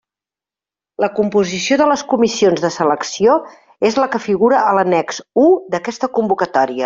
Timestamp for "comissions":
2.13-2.63